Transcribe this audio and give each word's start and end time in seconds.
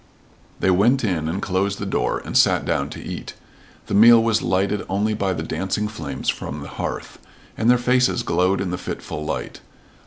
They 0.59 0.71
went 0.71 1.03
in 1.03 1.29
and 1.29 1.43
closed 1.43 1.77
the 1.77 1.85
door, 1.85 2.23
and 2.25 2.35
sat 2.35 2.65
down 2.65 2.89
to 2.89 3.05
eat. 3.05 3.35
The 3.85 3.93
meal 3.93 4.23
was 4.23 4.41
lighted 4.41 4.83
only 4.89 5.13
by 5.13 5.33
the 5.33 5.43
dancing 5.43 5.87
flames 5.87 6.27
from 6.27 6.61
the 6.61 6.67
hearth, 6.69 7.19
and 7.55 7.69
their 7.69 7.77
faces 7.77 8.23
glowed 8.23 8.61
in 8.61 8.71
the 8.71 8.79
fitful 8.79 9.23
light. 9.23 9.61